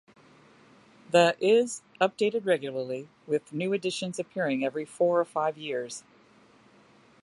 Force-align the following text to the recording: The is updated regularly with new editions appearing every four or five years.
The 1.11 1.37
is 1.39 1.83
updated 2.01 2.47
regularly 2.47 3.07
with 3.27 3.53
new 3.53 3.71
editions 3.71 4.17
appearing 4.17 4.65
every 4.65 4.83
four 4.83 5.19
or 5.19 5.25
five 5.25 5.59
years. 5.59 6.01